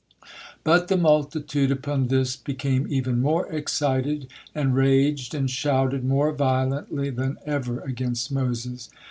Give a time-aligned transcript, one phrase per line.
[0.63, 7.11] But the multitude upon this became even more excited, and raged and shouted more violently
[7.11, 8.89] than ever against Moses.